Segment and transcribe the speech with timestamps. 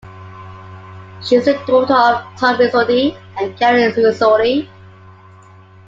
[1.21, 4.67] She is the daughter of Tom Rizzotti and Carol Rizzotti.